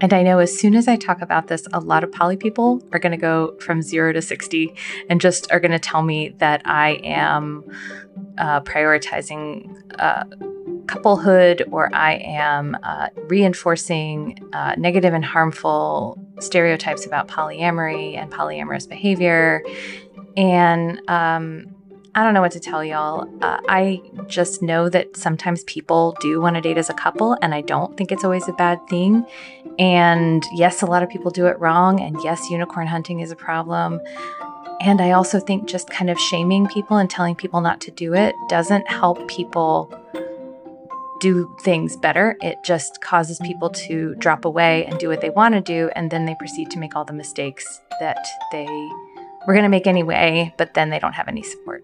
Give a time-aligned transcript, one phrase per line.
[0.00, 2.82] And I know as soon as I talk about this, a lot of poly people
[2.92, 4.74] are going to go from zero to 60
[5.10, 7.64] and just are going to tell me that I am
[8.38, 10.24] uh, prioritizing uh,
[10.86, 18.88] couplehood or I am uh, reinforcing uh, negative and harmful stereotypes about polyamory and polyamorous
[18.88, 19.62] behavior.
[20.36, 21.74] And um,
[22.14, 23.28] I don't know what to tell y'all.
[23.42, 27.54] Uh, I just know that sometimes people do want to date as a couple, and
[27.54, 29.24] I don't think it's always a bad thing.
[29.78, 32.00] And yes, a lot of people do it wrong.
[32.00, 34.00] And yes, unicorn hunting is a problem.
[34.80, 38.14] And I also think just kind of shaming people and telling people not to do
[38.14, 39.92] it doesn't help people
[41.20, 42.36] do things better.
[42.40, 45.90] It just causes people to drop away and do what they want to do.
[45.96, 48.66] And then they proceed to make all the mistakes that they
[49.46, 51.82] were going to make anyway, but then they don't have any support.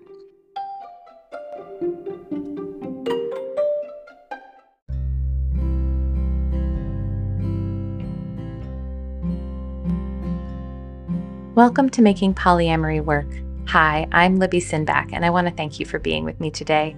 [11.55, 13.29] Welcome to Making Polyamory Work.
[13.69, 16.97] Hi, I'm Libby Sinback, and I want to thank you for being with me today.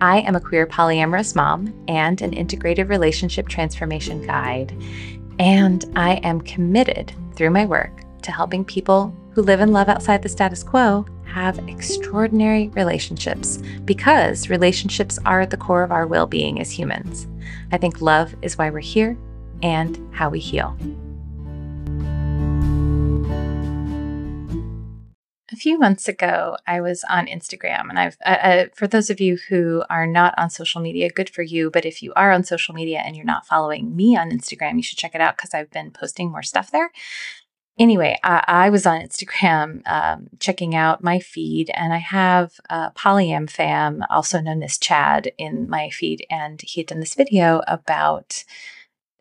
[0.00, 4.76] I am a queer polyamorous mom and an integrated relationship transformation guide,
[5.38, 10.20] and I am committed through my work to helping people who live and love outside
[10.20, 16.26] the status quo have extraordinary relationships because relationships are at the core of our well
[16.26, 17.28] being as humans.
[17.70, 19.16] I think love is why we're here
[19.62, 20.76] and how we heal.
[25.52, 29.20] A few months ago, I was on Instagram, and I've, uh, uh, for those of
[29.20, 31.70] you who are not on social media, good for you.
[31.70, 34.82] But if you are on social media and you're not following me on Instagram, you
[34.82, 36.90] should check it out because I've been posting more stuff there.
[37.78, 42.90] Anyway, I, I was on Instagram um, checking out my feed, and I have uh,
[42.92, 47.60] Polyam Fam, also known as Chad, in my feed, and he had done this video
[47.66, 48.44] about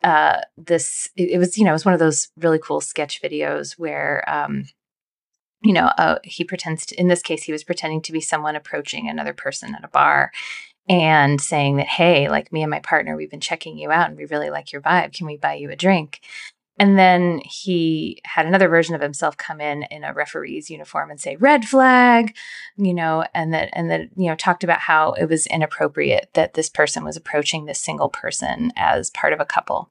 [0.01, 1.09] uh, this.
[1.17, 4.23] It, it, was, you know, it was one of those really cool sketch videos where.
[4.29, 4.67] Um,
[5.63, 8.55] you know, uh, he pretends to, in this case, he was pretending to be someone
[8.55, 10.31] approaching another person at a bar
[10.89, 14.17] and saying that, hey, like me and my partner, we've been checking you out and
[14.17, 15.13] we really like your vibe.
[15.13, 16.21] Can we buy you a drink?
[16.79, 21.19] And then he had another version of himself come in in a referee's uniform and
[21.19, 22.35] say red flag,
[22.75, 26.55] you know, and that and that you know talked about how it was inappropriate that
[26.55, 29.90] this person was approaching this single person as part of a couple.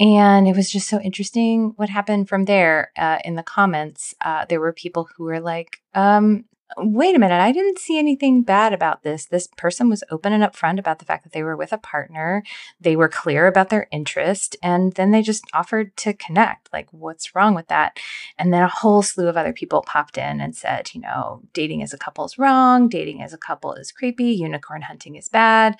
[0.00, 2.90] And it was just so interesting what happened from there.
[2.96, 6.44] Uh, in the comments, uh, there were people who were like, um,
[6.76, 9.26] wait a minute, I didn't see anything bad about this.
[9.26, 12.42] This person was open and upfront about the fact that they were with a partner.
[12.80, 16.72] They were clear about their interest, and then they just offered to connect.
[16.72, 17.98] Like, what's wrong with that?
[18.38, 21.82] And then a whole slew of other people popped in and said, you know, dating
[21.82, 25.76] as a couple is wrong, dating as a couple is creepy, unicorn hunting is bad.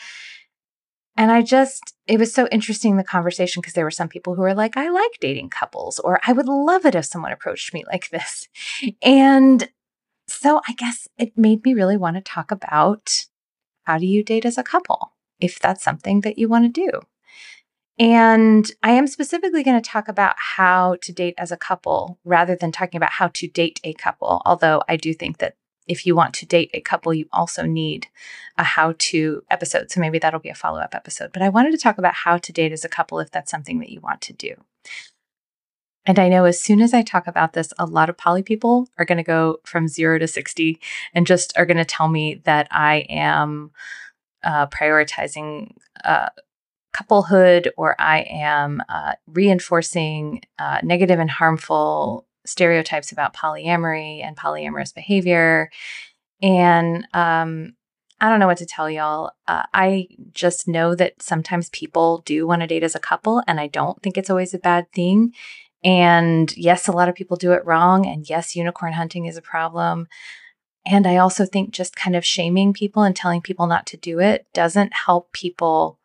[1.17, 4.43] And I just, it was so interesting the conversation because there were some people who
[4.43, 7.85] were like, I like dating couples, or I would love it if someone approached me
[7.87, 8.49] like this.
[9.01, 9.69] And
[10.27, 13.27] so I guess it made me really want to talk about
[13.85, 17.01] how do you date as a couple, if that's something that you want to do.
[17.97, 22.57] And I am specifically going to talk about how to date as a couple rather
[22.57, 25.55] than talking about how to date a couple, although I do think that
[25.87, 28.09] if you want to date a couple, you also need
[28.57, 29.91] a how to episode.
[29.91, 31.33] So maybe that'll be a follow up episode.
[31.33, 33.81] But I wanted to talk about how to date as a couple if that's something
[33.81, 34.55] that you want to do.
[36.07, 38.89] And I know as soon as I talk about this, a lot of poly people
[38.99, 40.79] are going to go from zero to 60
[41.15, 43.71] and just are going to tell me that I am
[44.43, 45.75] uh, prioritizing
[46.05, 46.29] uh,
[46.93, 54.95] couplehood or I am uh, reinforcing uh, negative and harmful stereotypes about polyamory and polyamorous
[54.95, 55.71] behavior.
[56.43, 57.75] And um,
[58.21, 59.33] I don't know what to tell y'all.
[59.47, 63.59] Uh, I just know that sometimes people do want to date as a couple, and
[63.59, 65.33] I don't think it's always a bad thing.
[65.85, 68.07] And yes, a lot of people do it wrong.
[68.07, 70.09] And yes, unicorn hunting is a problem.
[70.87, 74.21] And I also think just kind of shaming people and telling people not to do
[74.21, 75.99] it doesn't help people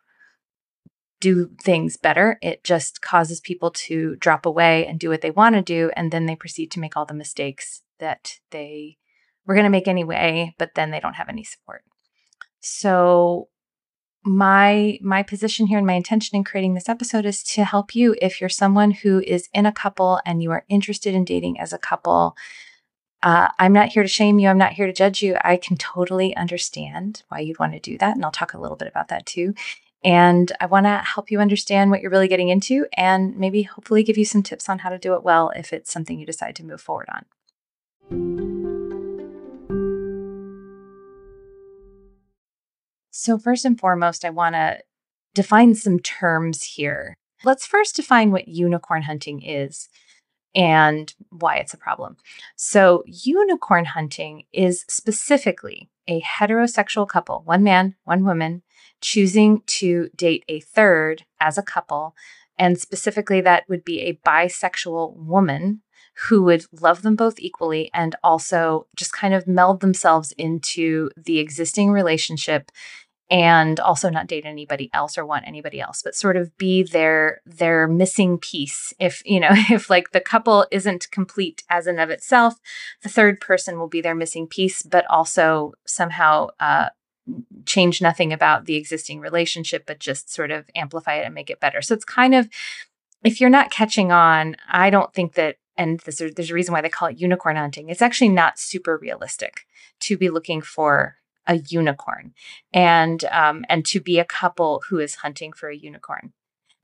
[1.19, 2.37] do things better.
[2.41, 5.91] It just causes people to drop away and do what they want to do.
[5.95, 8.97] And then they proceed to make all the mistakes that they
[9.45, 11.83] were going to make anyway, but then they don't have any support.
[12.61, 13.49] So,
[14.23, 18.15] my my position here and my intention in creating this episode is to help you
[18.21, 21.71] if you're someone who is in a couple and you are interested in dating as
[21.71, 22.35] a couple
[23.23, 25.77] uh, i'm not here to shame you i'm not here to judge you i can
[25.77, 29.07] totally understand why you'd want to do that and i'll talk a little bit about
[29.07, 29.53] that too
[30.03, 34.03] and I want to help you understand what you're really getting into and maybe hopefully
[34.03, 36.55] give you some tips on how to do it well if it's something you decide
[36.55, 37.25] to move forward on.
[43.11, 44.79] So, first and foremost, I want to
[45.33, 47.15] define some terms here.
[47.43, 49.89] Let's first define what unicorn hunting is
[50.55, 52.15] and why it's a problem.
[52.55, 58.63] So, unicorn hunting is specifically a heterosexual couple, one man, one woman,
[59.01, 62.15] choosing to date a third as a couple.
[62.57, 65.81] And specifically, that would be a bisexual woman
[66.27, 71.39] who would love them both equally and also just kind of meld themselves into the
[71.39, 72.71] existing relationship
[73.31, 77.41] and also not date anybody else or want anybody else but sort of be their
[77.45, 82.09] their missing piece if you know if like the couple isn't complete as and of
[82.09, 82.55] itself
[83.03, 86.89] the third person will be their missing piece but also somehow uh,
[87.65, 91.59] change nothing about the existing relationship but just sort of amplify it and make it
[91.59, 92.49] better so it's kind of
[93.23, 96.81] if you're not catching on i don't think that and a, there's a reason why
[96.81, 99.65] they call it unicorn hunting it's actually not super realistic
[99.99, 102.33] to be looking for a unicorn
[102.71, 106.31] and um, and to be a couple who is hunting for a unicorn.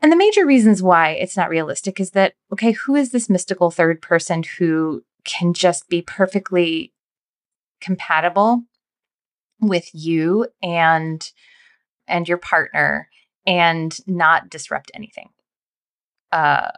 [0.01, 3.71] And the major reasons why it's not realistic is that okay, who is this mystical
[3.71, 6.92] third person who can just be perfectly
[7.80, 8.63] compatible
[9.60, 11.31] with you and
[12.07, 13.10] and your partner
[13.46, 15.30] and not disrupt anything?
[16.31, 16.72] Uh,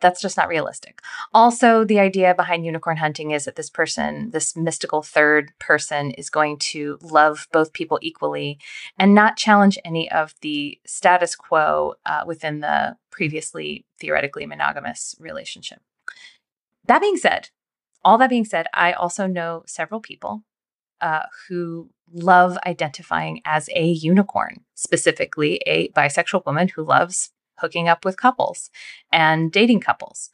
[0.00, 1.00] that's just not realistic.
[1.32, 6.30] Also, the idea behind unicorn hunting is that this person, this mystical third person, is
[6.30, 8.58] going to love both people equally
[8.98, 15.80] and not challenge any of the status quo uh, within the previously theoretically monogamous relationship.
[16.86, 17.50] That being said,
[18.04, 20.42] all that being said, I also know several people
[21.04, 28.06] uh, who love identifying as a unicorn, specifically a bisexual woman who loves hooking up
[28.06, 28.70] with couples
[29.12, 30.30] and dating couples.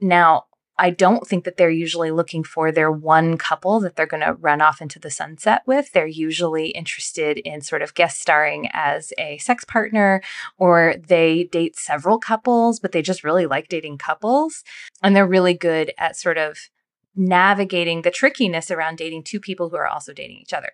[0.00, 0.46] Now,
[0.76, 4.32] I don't think that they're usually looking for their one couple that they're going to
[4.32, 5.92] run off into the sunset with.
[5.92, 10.22] They're usually interested in sort of guest starring as a sex partner,
[10.58, 14.64] or they date several couples, but they just really like dating couples.
[15.02, 16.58] And they're really good at sort of
[17.14, 20.72] navigating the trickiness around dating two people who are also dating each other.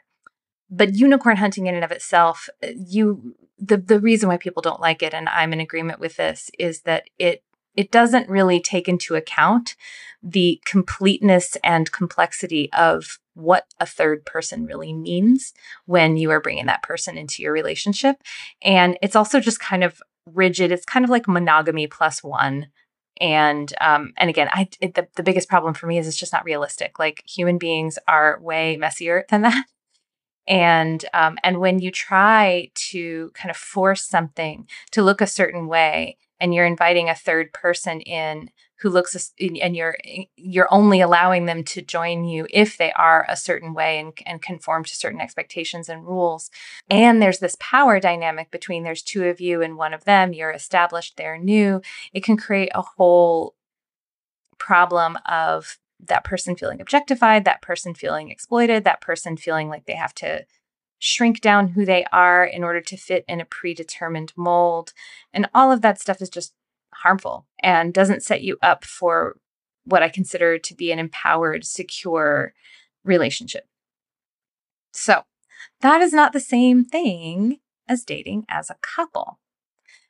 [0.68, 4.80] But unicorn hunting in and of itself, uh, you the the reason why people don't
[4.80, 7.42] like it and I'm in agreement with this is that it
[7.76, 9.76] it doesn't really take into account
[10.22, 15.52] the completeness and complexity of what a third person really means
[15.84, 18.16] when you are bringing that person into your relationship.
[18.62, 20.72] And it's also just kind of rigid.
[20.72, 22.68] It's kind of like monogamy plus one
[23.20, 26.32] and um and again i it, the, the biggest problem for me is it's just
[26.32, 26.98] not realistic.
[26.98, 29.64] Like human beings are way messier than that.
[30.48, 35.66] And um, and when you try to kind of force something to look a certain
[35.66, 39.96] way and you're inviting a third person in who looks and you're
[40.36, 44.42] you're only allowing them to join you if they are a certain way and, and
[44.42, 46.50] conform to certain expectations and rules
[46.90, 50.50] and there's this power dynamic between there's two of you and one of them you're
[50.50, 51.80] established they're new
[52.12, 53.54] it can create a whole
[54.58, 59.94] problem of that person feeling objectified, that person feeling exploited, that person feeling like they
[59.94, 60.44] have to
[60.98, 64.92] shrink down who they are in order to fit in a predetermined mold.
[65.32, 66.54] And all of that stuff is just
[67.06, 69.36] harmful and doesn't set you up for
[69.84, 72.52] what I consider to be an empowered, secure
[73.04, 73.68] relationship.
[74.92, 75.22] So,
[75.80, 77.58] that is not the same thing
[77.88, 79.38] as dating as a couple.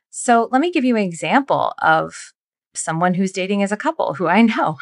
[0.09, 2.33] So, let me give you an example of
[2.75, 4.79] someone who's dating as a couple who I know.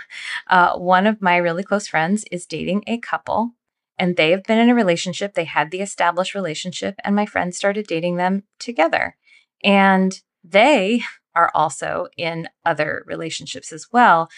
[0.47, 3.55] Uh, one of my really close friends is dating a couple
[3.99, 5.35] and they have been in a relationship.
[5.35, 9.17] They had the established relationship, and my friend started dating them together.
[9.63, 11.03] And they
[11.35, 14.29] are also in other relationships as well.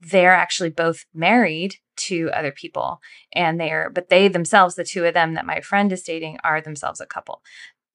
[0.00, 3.00] They're actually both married to other people,
[3.32, 6.38] and they are, but they themselves, the two of them that my friend is dating,
[6.42, 7.42] are themselves a couple.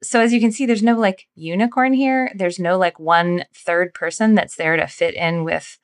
[0.01, 2.32] So as you can see there's no like unicorn here.
[2.36, 5.78] There's no like one third person that's there to fit in with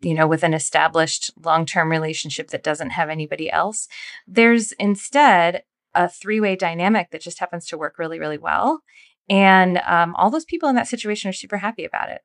[0.00, 3.88] you know with an established long-term relationship that doesn't have anybody else.
[4.26, 5.62] There's instead
[5.94, 8.82] a three-way dynamic that just happens to work really really well
[9.28, 12.22] and um, all those people in that situation are super happy about it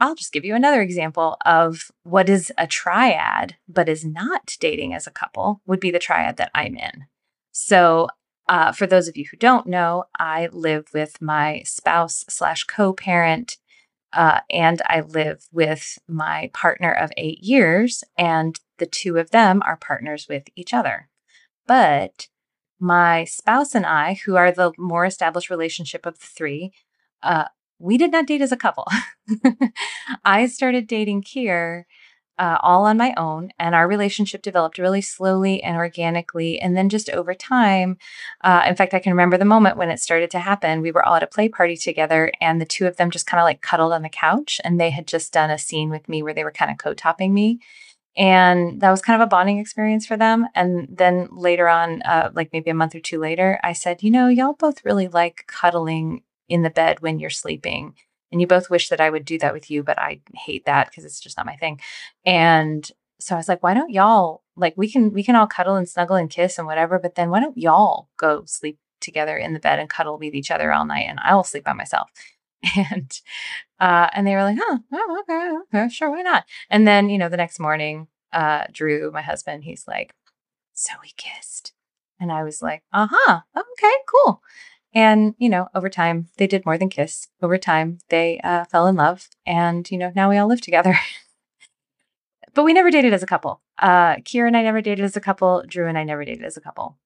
[0.00, 4.92] I'll just give you another example of what is a triad, but is not dating
[4.92, 7.06] as a couple, would be the triad that I'm in.
[7.52, 8.08] So
[8.48, 13.56] uh, for those of you who don't know, I live with my spouse slash co-parent,
[14.12, 19.62] uh, and I live with my partner of eight years, and the two of them
[19.64, 21.08] are partners with each other.
[21.66, 22.28] But
[22.80, 26.72] my spouse and I, who are the more established relationship of the three,
[27.22, 27.44] uh,
[27.78, 28.86] we did not date as a couple.
[30.24, 31.84] I started dating Kier
[32.38, 33.50] uh, all on my own.
[33.58, 36.60] And our relationship developed really slowly and organically.
[36.60, 37.98] And then just over time,
[38.42, 40.80] uh, in fact, I can remember the moment when it started to happen.
[40.80, 43.40] We were all at a play party together, and the two of them just kind
[43.40, 44.60] of like cuddled on the couch.
[44.64, 46.94] And they had just done a scene with me where they were kind of co
[46.94, 47.60] topping me.
[48.16, 50.46] And that was kind of a bonding experience for them.
[50.54, 54.10] And then later on, uh, like maybe a month or two later, I said, you
[54.10, 57.94] know, y'all both really like cuddling in the bed when you're sleeping
[58.30, 60.90] and you both wish that I would do that with you, but I hate that
[60.90, 61.80] because it's just not my thing.
[62.24, 62.88] And
[63.20, 65.88] so I was like, why don't y'all like we can we can all cuddle and
[65.88, 69.60] snuggle and kiss and whatever, but then why don't y'all go sleep together in the
[69.60, 72.10] bed and cuddle with each other all night and I'll sleep by myself.
[72.76, 73.20] And
[73.80, 76.44] uh and they were like, huh, oh, okay, okay, sure, why not?
[76.70, 80.14] And then, you know, the next morning, uh, Drew, my husband, he's like,
[80.72, 81.72] so we kissed.
[82.20, 84.42] And I was like, uh-huh, okay, cool.
[84.94, 87.28] And, you know, over time, they did more than kiss.
[87.42, 89.28] Over time, they uh, fell in love.
[89.44, 90.96] And, you know, now we all live together.
[92.54, 93.60] but we never dated as a couple.
[93.78, 95.64] Uh, Kier and I never dated as a couple.
[95.66, 96.96] Drew and I never dated as a couple.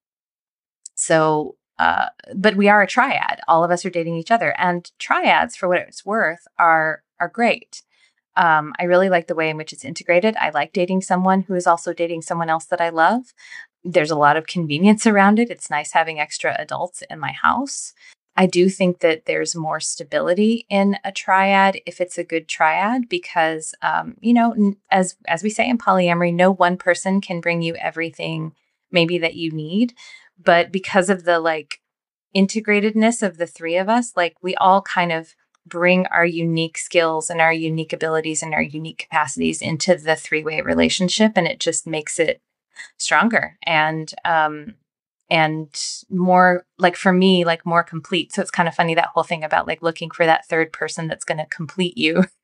[0.94, 3.40] So, uh, but we are a triad.
[3.46, 4.54] All of us are dating each other.
[4.58, 7.82] And triads, for what it's worth, are are great.
[8.36, 10.36] Um, I really like the way in which it's integrated.
[10.36, 13.32] I like dating someone who is also dating someone else that I love
[13.84, 15.50] there's a lot of convenience around it.
[15.50, 17.94] It's nice having extra adults in my house.
[18.36, 23.08] I do think that there's more stability in a triad if it's a good triad
[23.08, 27.62] because, um, you know, as as we say in polyamory, no one person can bring
[27.62, 28.52] you everything
[28.92, 29.94] maybe that you need,
[30.42, 31.80] but because of the like
[32.34, 35.34] integratedness of the three of us, like we all kind of
[35.66, 40.42] bring our unique skills and our unique abilities and our unique capacities into the three
[40.42, 42.40] way relationship, and it just makes it
[42.96, 44.74] stronger and um
[45.30, 45.68] and
[46.08, 48.32] more like for me like more complete.
[48.32, 51.06] So it's kind of funny that whole thing about like looking for that third person
[51.06, 52.24] that's going to complete you.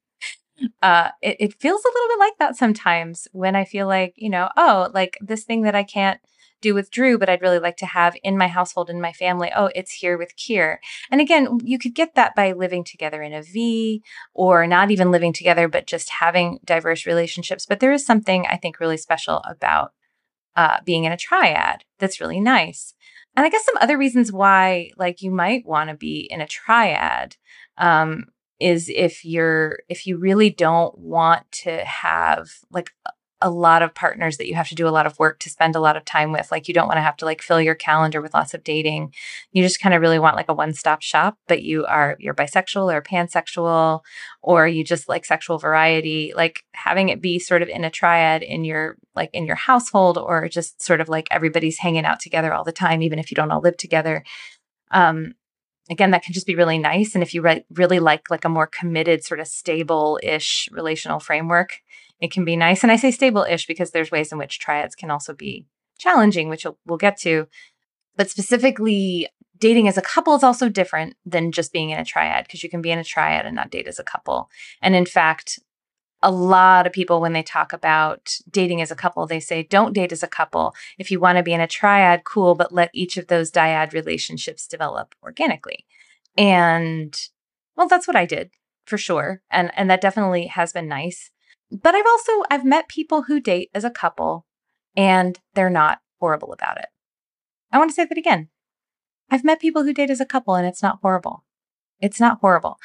[0.82, 4.30] Uh it, it feels a little bit like that sometimes when i feel like you
[4.30, 6.20] know oh like this thing that i can't
[6.64, 9.50] do with Drew, but I'd really like to have in my household, in my family.
[9.54, 10.78] Oh, it's here with Kier.
[11.10, 14.02] And again, you could get that by living together in a V
[14.32, 17.66] or not even living together, but just having diverse relationships.
[17.66, 19.92] But there is something I think really special about
[20.56, 21.84] uh, being in a triad.
[21.98, 22.94] That's really nice.
[23.36, 26.46] And I guess some other reasons why, like, you might want to be in a
[26.46, 27.36] triad
[27.76, 28.26] um,
[28.60, 32.90] is if you're if you really don't want to have like
[33.44, 35.76] a lot of partners that you have to do a lot of work to spend
[35.76, 36.50] a lot of time with.
[36.50, 39.12] Like you don't want to have to like fill your calendar with lots of dating.
[39.52, 42.90] You just kind of really want like a one-stop shop, but you are you're bisexual
[42.90, 44.00] or pansexual
[44.40, 46.32] or you just like sexual variety.
[46.34, 50.16] Like having it be sort of in a triad in your like in your household
[50.16, 53.34] or just sort of like everybody's hanging out together all the time even if you
[53.34, 54.24] don't all live together.
[54.90, 55.34] Um
[55.90, 58.48] again that can just be really nice and if you re- really like like a
[58.48, 61.82] more committed sort of stable-ish relational framework
[62.20, 62.82] it can be nice.
[62.82, 65.66] And I say stable ish because there's ways in which triads can also be
[65.98, 67.48] challenging, which we'll, get to.
[68.16, 69.28] But specifically,
[69.58, 72.70] dating as a couple is also different than just being in a triad because you
[72.70, 74.48] can be in a triad and not date as a couple.
[74.80, 75.58] And in fact,
[76.22, 79.92] a lot of people, when they talk about dating as a couple, they say, don't
[79.92, 80.74] date as a couple.
[80.98, 83.92] If you want to be in a triad, cool, but let each of those dyad
[83.92, 85.84] relationships develop organically.
[86.36, 87.14] And
[87.76, 88.52] well, that's what I did
[88.86, 89.42] for sure.
[89.50, 91.30] And and that definitely has been nice.
[91.70, 94.46] But I've also I've met people who date as a couple
[94.96, 96.86] and they're not horrible about it.
[97.72, 98.48] I want to say that again.
[99.30, 101.44] I've met people who date as a couple and it's not horrible.
[102.00, 102.78] It's not horrible.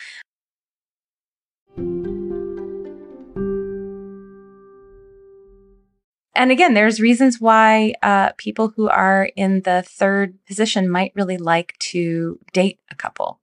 [6.40, 11.38] And again, there's reasons why uh, people who are in the third position might really
[11.38, 13.42] like to date a couple.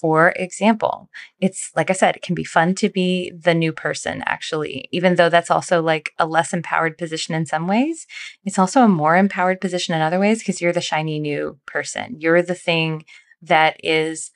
[0.00, 4.22] For example, it's like I said, it can be fun to be the new person,
[4.24, 8.06] actually, even though that's also like a less empowered position in some ways.
[8.44, 12.16] It's also a more empowered position in other ways because you're the shiny new person.
[12.18, 13.04] You're the thing
[13.42, 14.30] that is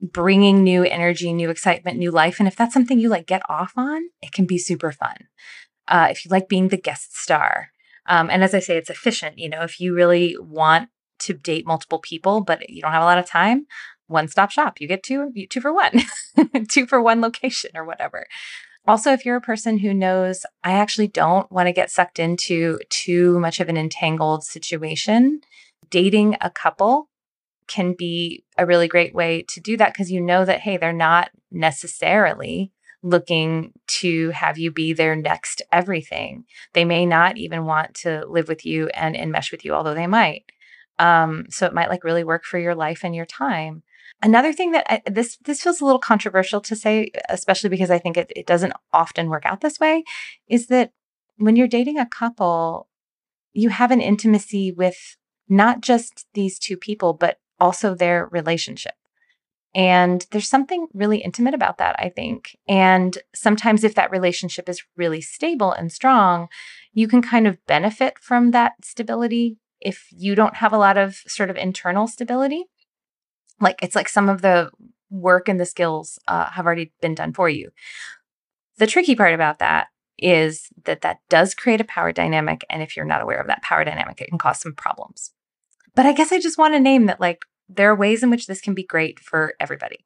[0.00, 2.38] bringing new energy, new excitement, new life.
[2.38, 5.28] And if that's something you like get off on, it can be super fun.
[5.86, 7.72] Uh, if you like being the guest star,
[8.06, 9.38] um, and as I say, it's efficient.
[9.38, 10.88] You know, if you really want
[11.20, 13.66] to date multiple people, but you don't have a lot of time,
[14.10, 14.80] one stop shop.
[14.80, 16.02] You get two, two for one,
[16.68, 18.26] two for one location or whatever.
[18.86, 22.78] Also, if you're a person who knows, I actually don't want to get sucked into
[22.88, 25.40] too much of an entangled situation,
[25.90, 27.08] dating a couple
[27.66, 30.92] can be a really great way to do that because you know that, hey, they're
[30.92, 36.44] not necessarily looking to have you be their next everything.
[36.72, 40.06] They may not even want to live with you and enmesh with you, although they
[40.06, 40.44] might.
[40.98, 43.82] Um, so it might like really work for your life and your time.
[44.22, 47.98] Another thing that I, this this feels a little controversial to say, especially because I
[47.98, 50.04] think it, it doesn't often work out this way,
[50.46, 50.92] is that
[51.36, 52.88] when you're dating a couple,
[53.52, 55.16] you have an intimacy with
[55.48, 58.92] not just these two people, but also their relationship.
[59.74, 62.56] And there's something really intimate about that, I think.
[62.68, 66.48] And sometimes, if that relationship is really stable and strong,
[66.92, 71.16] you can kind of benefit from that stability if you don't have a lot of
[71.26, 72.64] sort of internal stability.
[73.60, 74.70] Like it's like some of the
[75.10, 77.70] work and the skills uh, have already been done for you.
[78.78, 79.88] The tricky part about that
[80.18, 82.64] is that that does create a power dynamic.
[82.70, 85.32] And if you're not aware of that power dynamic, it can cause some problems.
[85.94, 88.46] But I guess I just want to name that like there are ways in which
[88.46, 90.04] this can be great for everybody.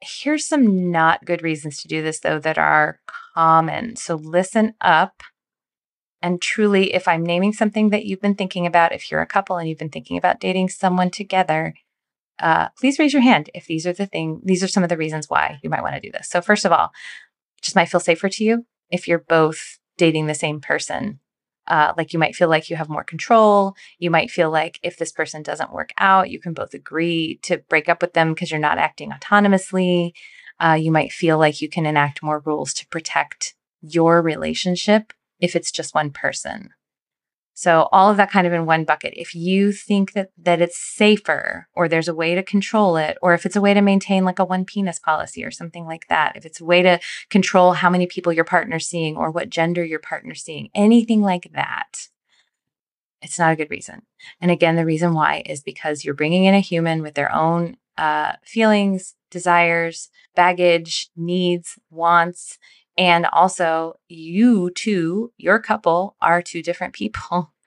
[0.00, 3.00] Here's some not good reasons to do this, though, that are
[3.34, 3.96] common.
[3.96, 5.22] So listen up.
[6.22, 9.56] And truly, if I'm naming something that you've been thinking about, if you're a couple
[9.56, 11.74] and you've been thinking about dating someone together,
[12.38, 14.40] uh, please raise your hand if these are the thing.
[14.44, 16.28] These are some of the reasons why you might want to do this.
[16.28, 16.92] So first of all,
[17.60, 21.20] just might feel safer to you if you're both dating the same person
[21.66, 23.74] uh, like you might feel like you have more control.
[23.98, 27.58] You might feel like if this person doesn't work out, you can both agree to
[27.68, 30.12] break up with them because you're not acting autonomously.
[30.58, 35.12] Uh, you might feel like you can enact more rules to protect your relationship
[35.42, 36.70] if it's just one person.
[37.54, 39.12] So all of that kind of in one bucket.
[39.14, 43.34] If you think that that it's safer or there's a way to control it or
[43.34, 46.34] if it's a way to maintain like a one penis policy or something like that,
[46.34, 49.84] if it's a way to control how many people your partner's seeing or what gender
[49.84, 52.08] your partner's seeing, anything like that,
[53.20, 54.02] it's not a good reason.
[54.40, 57.76] And again, the reason why is because you're bringing in a human with their own
[57.98, 62.58] uh, feelings, desires, baggage, needs, wants,
[62.96, 67.52] and also, you two, your couple, are two different people.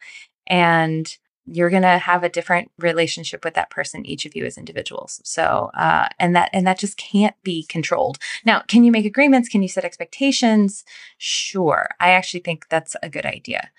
[0.48, 4.58] And you're going to have a different relationship with that person each of you as
[4.58, 5.22] individuals.
[5.24, 8.17] So uh, and that and that just can't be controlled.
[8.46, 9.50] Now can you make agreements?
[9.50, 10.84] Can you set expectations?
[11.17, 11.89] Sure.
[12.00, 13.72] I actually think that's a good idea.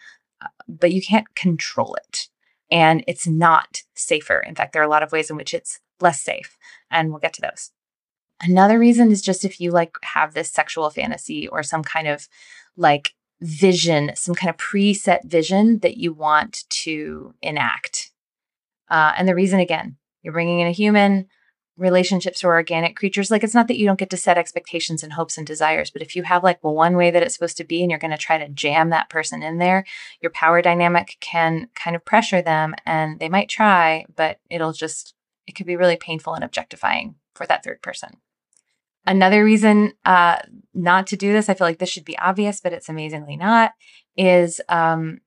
[0.43, 2.29] Uh, but you can't control it.
[2.71, 4.41] And it's not safer.
[4.41, 6.59] In fact there are a lot of ways in which it's less safe.
[6.91, 7.71] And we'll get to those
[8.42, 12.28] Another reason is just if you like have this sexual fantasy or some kind of
[12.76, 18.10] like vision, some kind of preset vision that you want to enact.
[18.90, 21.28] Uh, and the reason, again, you're bringing in a human,
[21.76, 23.30] relationships are organic creatures.
[23.30, 26.02] Like it's not that you don't get to set expectations and hopes and desires, but
[26.02, 28.10] if you have like well, one way that it's supposed to be and you're going
[28.12, 29.84] to try to jam that person in there,
[30.20, 35.14] your power dynamic can kind of pressure them and they might try, but it'll just,
[35.46, 38.16] it could be really painful and objectifying for that third person.
[39.06, 40.38] Another reason uh,
[40.75, 43.73] not to do this, I feel like this should be obvious, but it's amazingly not,
[44.16, 45.21] is um,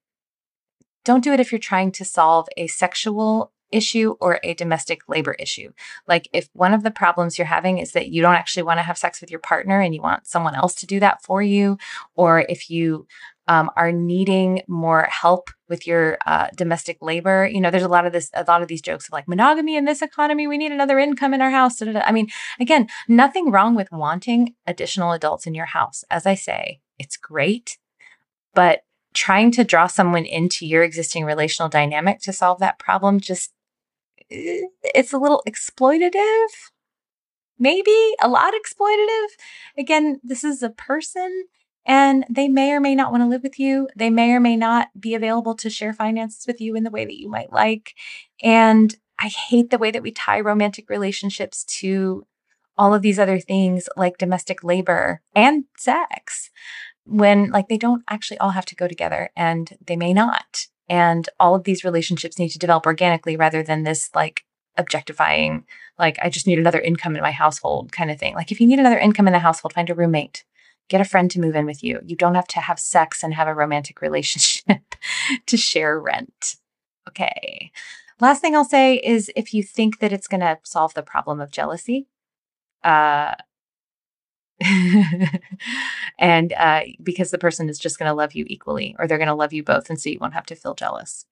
[1.06, 5.34] don't do it if you're trying to solve a sexual issue or a domestic labor
[5.34, 5.72] issue.
[6.08, 8.84] Like if one of the problems you're having is that you don't actually want to
[8.84, 11.78] have sex with your partner and you want someone else to do that for you,
[12.16, 13.08] or if you
[13.50, 17.48] um, are needing more help with your uh, domestic labor.
[17.48, 19.76] You know, there's a lot of this, a lot of these jokes of like monogamy
[19.76, 20.46] in this economy.
[20.46, 21.80] We need another income in our house.
[21.80, 22.02] Da, da, da.
[22.02, 22.28] I mean,
[22.60, 26.04] again, nothing wrong with wanting additional adults in your house.
[26.12, 27.80] As I say, it's great,
[28.54, 28.82] but
[29.16, 33.52] trying to draw someone into your existing relational dynamic to solve that problem just
[34.30, 36.48] eh, it's a little exploitative
[37.58, 39.28] maybe a lot exploitative
[39.76, 41.46] again this is a person
[41.86, 43.88] and they may or may not want to live with you.
[43.96, 47.06] They may or may not be available to share finances with you in the way
[47.06, 47.96] that you might like.
[48.42, 52.26] And I hate the way that we tie romantic relationships to
[52.78, 56.50] all of these other things like domestic labor and sex
[57.04, 60.68] when like they don't actually all have to go together and they may not.
[60.88, 64.44] And all of these relationships need to develop organically rather than this like
[64.78, 65.66] objectifying,
[66.00, 68.34] like, I just need another income in my household kind of thing.
[68.34, 70.44] Like, if you need another income in the household, find a roommate.
[70.90, 72.02] Get a friend to move in with you.
[72.06, 74.96] You don't have to have sex and have a romantic relationship
[75.46, 76.58] to share rent.
[77.08, 77.72] Okay.
[78.20, 81.40] Last thing I'll say is if you think that it's going to solve the problem
[81.40, 82.08] of jealousy,
[82.84, 83.36] uh,
[86.20, 89.28] and uh, because the person is just going to love you equally or they're going
[89.28, 91.26] to love you both and so you won't have to feel jealous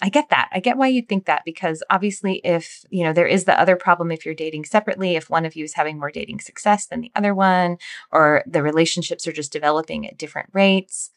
[0.00, 0.48] I get that.
[0.52, 3.74] I get why you'd think that because obviously, if you know, there is the other
[3.74, 7.00] problem if you're dating separately, if one of you is having more dating success than
[7.00, 7.78] the other one,
[8.12, 11.10] or the relationships are just developing at different rates,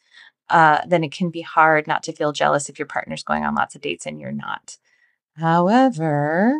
[0.50, 3.54] uh, then it can be hard not to feel jealous if your partner's going on
[3.54, 4.76] lots of dates and you're not.
[5.36, 6.54] However,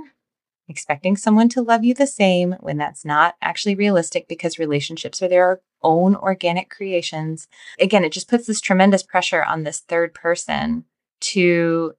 [0.69, 5.29] expecting someone to love you the same when that's not actually realistic because relationships are
[5.29, 7.49] their own organic creations,
[7.81, 10.85] again, it just puts this tremendous pressure on this third person
[11.21, 11.93] to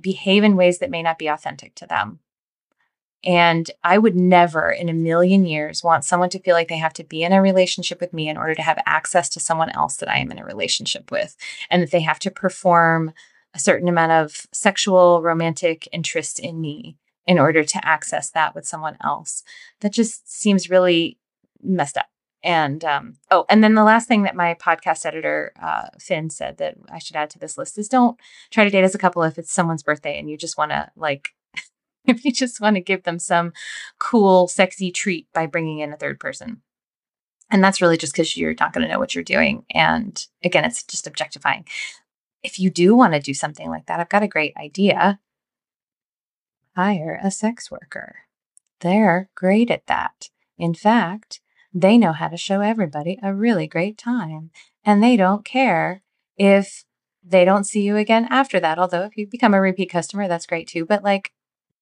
[0.00, 2.20] behave in ways that may not be authentic to them.
[3.24, 6.92] And I would never in a million years want someone to feel like they have
[6.94, 9.96] to be in a relationship with me in order to have access to someone else
[9.96, 11.34] that I am in a relationship with,
[11.70, 13.14] and that they have to perform
[13.54, 18.66] a certain amount of sexual romantic interest in me in order to access that with
[18.66, 19.42] someone else.
[19.80, 21.18] That just seems really
[21.62, 22.06] messed up.
[22.44, 26.58] And um, oh, and then the last thing that my podcast editor uh, Finn said
[26.58, 29.22] that I should add to this list is don't try to date as a couple
[29.22, 31.30] if it's someone's birthday and you just want to like
[32.04, 33.54] if you just want to give them some
[33.98, 36.60] cool, sexy treat by bringing in a third person.
[37.50, 39.64] And that's really just because you're not going to know what you're doing.
[39.70, 41.66] And again, it's just objectifying.
[42.42, 45.18] If you do want to do something like that, I've got a great idea.
[46.76, 48.16] Hire a sex worker.
[48.80, 50.28] They're great at that.
[50.58, 51.40] In fact,
[51.74, 54.50] they know how to show everybody a really great time.
[54.84, 56.02] And they don't care
[56.38, 56.84] if
[57.22, 58.78] they don't see you again after that.
[58.78, 60.86] Although, if you become a repeat customer, that's great too.
[60.86, 61.32] But like,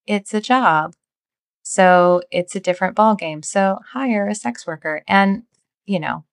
[0.07, 0.95] it's a job.
[1.63, 3.43] So it's a different ball game.
[3.43, 5.03] So hire a sex worker.
[5.07, 5.45] And,
[5.85, 6.25] you know,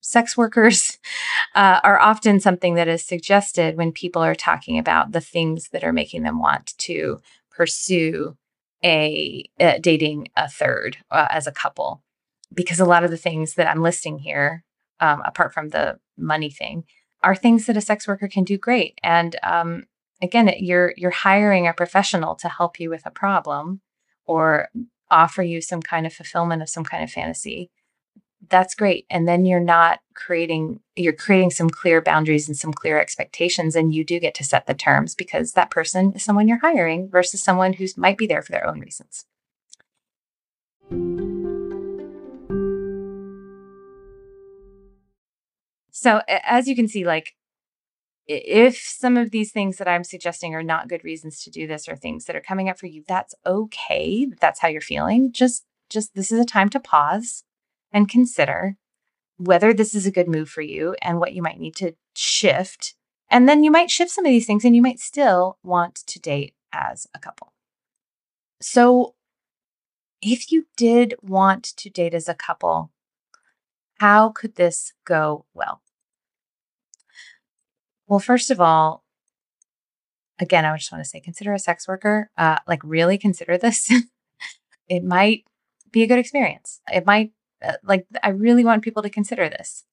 [0.00, 0.98] sex workers
[1.54, 5.84] uh, are often something that is suggested when people are talking about the things that
[5.84, 8.36] are making them want to pursue
[8.84, 12.02] a, a dating a third uh, as a couple
[12.54, 14.64] because a lot of the things that I'm listing here,
[15.00, 16.84] um, apart from the money thing,
[17.22, 18.98] are things that a sex worker can do great.
[19.02, 19.84] And um,
[20.20, 23.80] again, you're you're hiring a professional to help you with a problem
[24.24, 24.68] or
[25.10, 27.70] offer you some kind of fulfillment of some kind of fantasy.
[28.48, 29.06] That's great.
[29.08, 33.94] And then you're not creating you're creating some clear boundaries and some clear expectations and
[33.94, 37.42] you do get to set the terms because that person is someone you're hiring versus
[37.42, 39.26] someone who might be there for their own reasons.
[46.02, 47.36] So as you can see, like
[48.26, 51.88] if some of these things that I'm suggesting are not good reasons to do this
[51.88, 54.26] or things that are coming up for you, that's okay.
[54.40, 55.32] That's how you're feeling.
[55.32, 57.44] Just just this is a time to pause
[57.92, 58.76] and consider
[59.36, 62.96] whether this is a good move for you and what you might need to shift.
[63.30, 66.18] And then you might shift some of these things and you might still want to
[66.18, 67.52] date as a couple.
[68.60, 69.14] So
[70.20, 72.90] if you did want to date as a couple,
[74.00, 75.80] how could this go well?
[78.12, 79.04] Well, first of all,
[80.38, 82.30] again, I just want to say consider a sex worker.
[82.36, 83.90] Uh, like, really consider this.
[84.86, 85.44] it might
[85.90, 86.82] be a good experience.
[86.92, 87.32] It might,
[87.64, 89.84] uh, like, I really want people to consider this.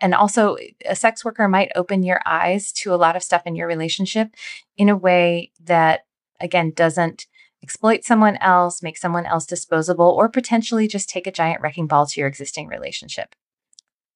[0.00, 0.56] And also,
[0.88, 4.30] a sex worker might open your eyes to a lot of stuff in your relationship
[4.78, 6.06] in a way that,
[6.40, 7.26] again, doesn't
[7.62, 12.06] exploit someone else, make someone else disposable, or potentially just take a giant wrecking ball
[12.06, 13.34] to your existing relationship.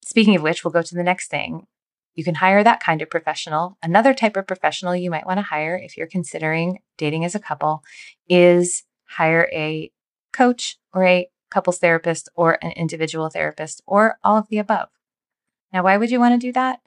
[0.02, 1.66] Speaking of which, we'll go to the next thing
[2.14, 3.77] you can hire that kind of professional.
[3.83, 7.40] Another type of professional you might want to hire if you're considering dating as a
[7.40, 7.83] couple
[8.29, 9.90] is hire a
[10.33, 14.88] coach or a couples therapist or an individual therapist or all of the above.
[15.72, 16.81] Now, why would you want to do that?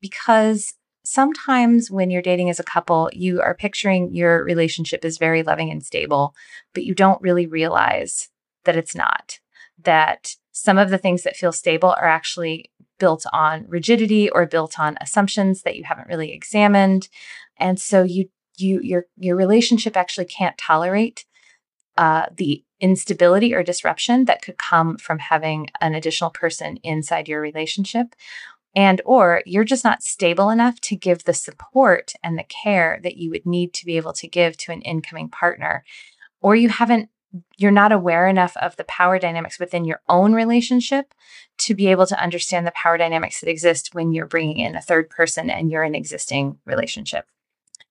[0.00, 5.42] Because sometimes when you're dating as a couple, you are picturing your relationship is very
[5.42, 6.34] loving and stable,
[6.74, 8.28] but you don't really realize
[8.64, 9.38] that it's not.
[9.82, 14.78] That some of the things that feel stable are actually built on rigidity or built
[14.78, 17.08] on assumptions that you haven't really examined.
[17.58, 18.28] And so you
[18.58, 21.24] you your your relationship actually can't tolerate
[21.96, 27.40] uh, the instability or disruption that could come from having an additional person inside your
[27.40, 28.14] relationship
[28.74, 33.16] and or you're just not stable enough to give the support and the care that
[33.16, 35.84] you would need to be able to give to an incoming partner
[36.42, 37.08] or you haven't
[37.56, 41.14] you're not aware enough of the power dynamics within your own relationship
[41.58, 44.82] to be able to understand the power dynamics that exist when you're bringing in a
[44.82, 47.26] third person and you're in an existing relationship.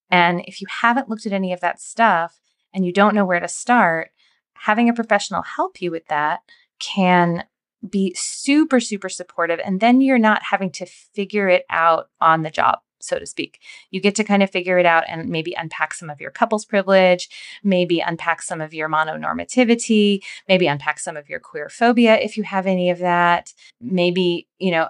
[0.10, 2.40] And if you haven't looked at any of that stuff
[2.74, 4.12] and you don't know where to start,
[4.54, 6.42] having a professional help you with that
[6.80, 7.46] can
[7.88, 9.60] be super, super supportive.
[9.64, 13.60] And then you're not having to figure it out on the job so to speak.
[13.92, 16.66] You get to kind of figure it out and maybe unpack some of your couples
[16.66, 17.30] privilege,
[17.64, 22.44] maybe unpack some of your mononormativity, maybe unpack some of your queer phobia if you
[22.44, 24.90] have any of that, maybe, you know,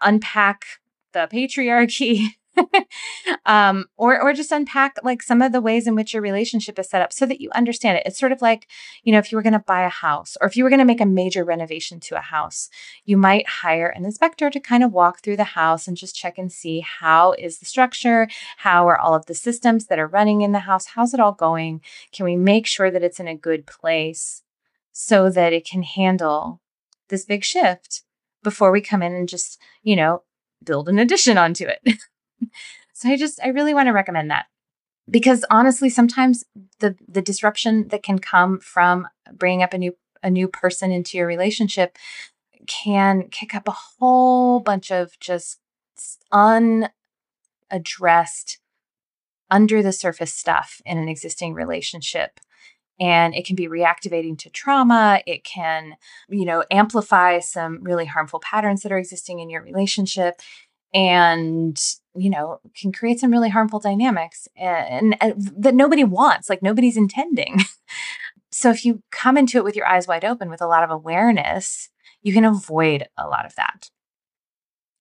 [0.00, 0.64] unpack
[1.12, 2.28] the patriarchy
[3.46, 6.88] um, or or just unpack like some of the ways in which your relationship is
[6.88, 8.02] set up so that you understand it.
[8.06, 8.66] It's sort of like,
[9.02, 10.80] you know, if you were going to buy a house or if you were going
[10.80, 12.68] to make a major renovation to a house,
[13.04, 16.38] you might hire an inspector to kind of walk through the house and just check
[16.38, 20.42] and see how is the structure, how are all of the systems that are running
[20.42, 21.80] in the house, how's it all going?
[22.12, 24.42] Can we make sure that it's in a good place
[24.92, 26.60] so that it can handle
[27.08, 28.02] this big shift
[28.42, 30.22] before we come in and just, you know,
[30.64, 31.80] build an addition onto it.
[32.92, 34.46] so I just, I really want to recommend that.
[35.10, 35.12] Mm.
[35.12, 36.44] because honestly sometimes
[36.80, 41.16] the the disruption that can come from bringing up a new a new person into
[41.16, 41.96] your relationship
[42.66, 45.58] can kick up a whole bunch of just
[46.30, 46.90] unaddressed
[49.50, 52.38] under the surface stuff in an existing relationship.
[53.00, 55.22] And it can be reactivating to trauma.
[55.26, 55.96] It can
[56.28, 60.40] you know amplify some really harmful patterns that are existing in your relationship
[60.92, 61.80] and
[62.16, 66.62] you know can create some really harmful dynamics and, and, and that nobody wants like
[66.62, 67.60] nobody's intending.
[68.52, 70.90] So if you come into it with your eyes wide open with a lot of
[70.90, 71.88] awareness
[72.20, 73.90] you can avoid a lot of that.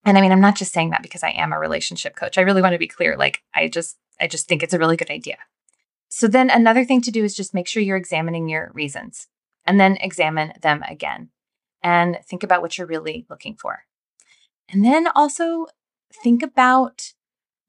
[0.06, 2.38] And i mean i'm not just saying that because i am a relationship coach.
[2.38, 4.98] I really want to be clear like i just i just think it's a really
[4.98, 5.38] good idea.
[6.10, 9.28] So then another thing to do is just make sure you're examining your reasons
[9.66, 11.30] and then examine them again
[11.84, 13.86] and think about what you're really looking for.
[14.72, 15.68] And then also
[16.12, 17.14] think about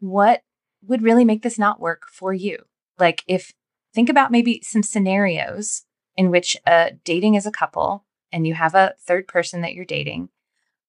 [0.00, 0.42] what
[0.82, 2.64] would really make this not work for you.
[2.98, 3.52] Like, if
[3.94, 5.84] think about maybe some scenarios
[6.16, 9.84] in which uh, dating as a couple and you have a third person that you're
[9.84, 10.28] dating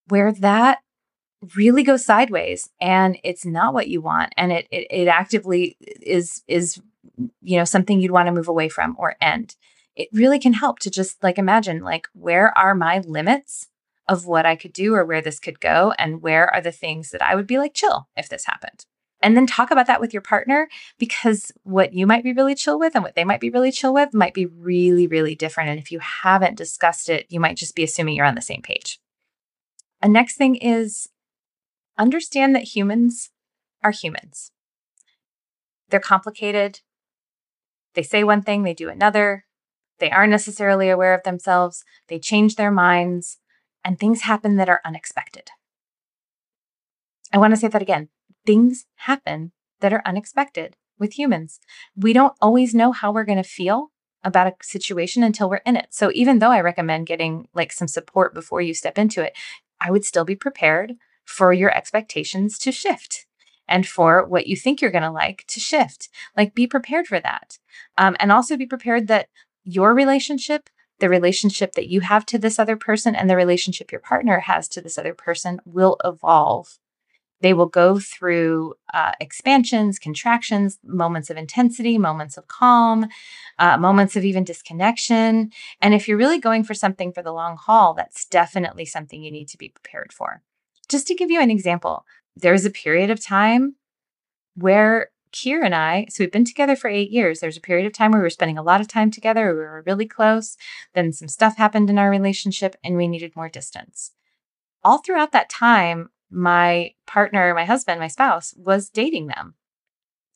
[0.07, 0.79] where that
[1.55, 6.43] really goes sideways and it's not what you want and it, it, it actively is
[6.47, 6.79] is
[7.41, 9.55] you know something you'd want to move away from or end
[9.95, 13.69] it really can help to just like imagine like where are my limits
[14.07, 17.11] of what I could do or where this could go and where are the things
[17.11, 18.85] that I would be like chill if this happened.
[19.21, 22.79] And then talk about that with your partner because what you might be really chill
[22.79, 25.69] with and what they might be really chill with might be really, really different.
[25.69, 28.63] And if you haven't discussed it, you might just be assuming you're on the same
[28.63, 28.99] page.
[30.01, 31.07] A next thing is
[31.97, 33.29] understand that humans
[33.83, 34.51] are humans.
[35.89, 36.79] They're complicated.
[37.93, 39.45] They say one thing, they do another.
[39.99, 41.83] They aren't necessarily aware of themselves.
[42.07, 43.37] They change their minds
[43.83, 45.49] and things happen that are unexpected.
[47.33, 48.09] I want to say that again.
[48.45, 51.59] Things happen that are unexpected with humans.
[51.95, 53.91] We don't always know how we're going to feel
[54.23, 55.87] about a situation until we're in it.
[55.91, 59.35] So even though I recommend getting like some support before you step into it,
[59.79, 60.93] I would still be prepared
[61.25, 63.25] for your expectations to shift
[63.67, 66.09] and for what you think you're going to like to shift.
[66.37, 67.57] Like be prepared for that.
[67.97, 69.29] Um, and also be prepared that
[69.63, 70.69] your relationship
[71.01, 74.67] the relationship that you have to this other person and the relationship your partner has
[74.69, 76.79] to this other person will evolve.
[77.41, 83.07] They will go through uh, expansions, contractions, moments of intensity, moments of calm,
[83.57, 85.51] uh, moments of even disconnection.
[85.81, 89.31] And if you're really going for something for the long haul, that's definitely something you
[89.31, 90.43] need to be prepared for.
[90.87, 93.75] Just to give you an example, there was a period of time
[94.55, 97.39] where Kier and I, so we've been together for eight years.
[97.39, 99.53] There's a period of time where we were spending a lot of time together.
[99.53, 100.57] We were really close.
[100.93, 104.11] Then some stuff happened in our relationship and we needed more distance.
[104.83, 109.55] All throughout that time, my partner, my husband, my spouse was dating them.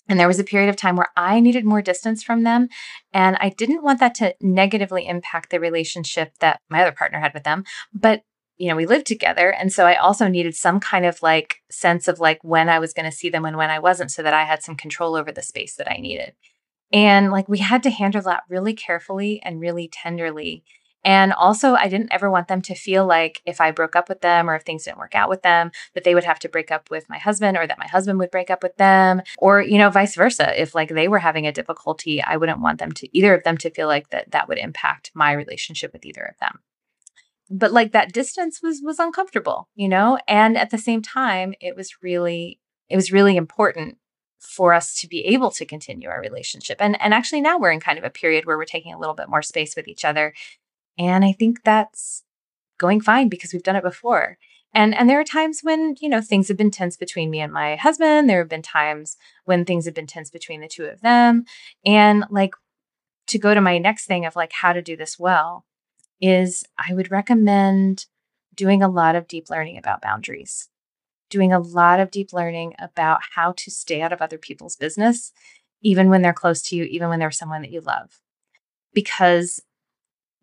[0.07, 2.69] And there was a period of time where I needed more distance from them.
[3.11, 7.33] And I didn't want that to negatively impact the relationship that my other partner had
[7.33, 7.63] with them.
[7.93, 8.21] But
[8.57, 9.51] you know, we lived together.
[9.51, 12.93] And so I also needed some kind of like sense of like when I was
[12.93, 15.31] going to see them and when I wasn't so that I had some control over
[15.31, 16.33] the space that I needed.
[16.93, 20.63] And like we had to handle that really carefully and really tenderly.
[21.03, 24.21] And also, I didn't ever want them to feel like if I broke up with
[24.21, 26.71] them or if things didn't work out with them, that they would have to break
[26.71, 29.77] up with my husband or that my husband would break up with them or, you
[29.77, 30.59] know, vice versa.
[30.59, 33.55] If like they were having a difficulty, I wouldn't want them to either of them
[33.59, 36.59] to feel like that that would impact my relationship with either of them
[37.49, 40.17] but like that distance was was uncomfortable you know?
[40.27, 43.97] And at the same time it was really it was really important
[44.39, 46.77] for us to be able to continue our relationship.
[46.79, 49.15] And and actually now we're in kind of a period where we're taking a little
[49.15, 50.33] bit more space with each other
[50.97, 52.23] and i think that's
[52.77, 54.37] going fine because we've done it before.
[54.73, 57.53] And and there are times when you know things have been tense between me and
[57.53, 58.29] my husband.
[58.29, 61.45] There have been times when things have been tense between the two of them.
[61.85, 62.53] And like
[63.27, 65.65] to go to my next thing of like how to do this well
[66.21, 68.05] is I would recommend
[68.55, 70.69] doing a lot of deep learning about boundaries,
[71.29, 75.31] doing a lot of deep learning about how to stay out of other people's business,
[75.81, 78.21] even when they're close to you, even when they're someone that you love.
[78.93, 79.61] Because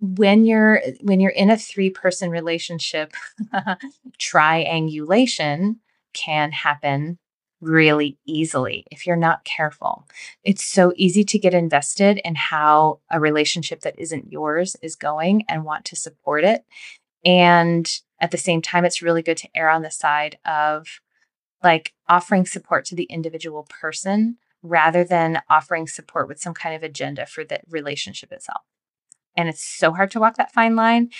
[0.00, 3.14] when you're when you're in a three person relationship
[4.18, 5.78] triangulation
[6.12, 7.18] can happen
[7.62, 10.06] really easily if you're not careful.
[10.44, 15.44] It's so easy to get invested in how a relationship that isn't yours is going
[15.48, 16.64] and want to support it.
[17.24, 17.88] And
[18.20, 21.00] at the same time, it's really good to err on the side of
[21.62, 26.82] like offering support to the individual person rather than offering support with some kind of
[26.82, 28.62] agenda for the relationship itself.
[29.36, 31.10] And it's so hard to walk that fine line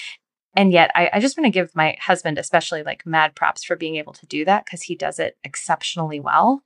[0.55, 3.77] and yet I, I just want to give my husband especially like mad props for
[3.77, 6.63] being able to do that because he does it exceptionally well